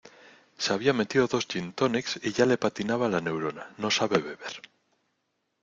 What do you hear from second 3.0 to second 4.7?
la neurona; no sabe beber.